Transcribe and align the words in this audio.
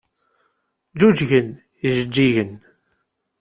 Ǧǧuǧgen 0.93 1.47
yijeǧǧigen. 1.81 2.51